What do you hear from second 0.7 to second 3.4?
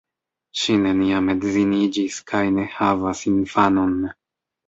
neniam edziniĝis kaj ne havas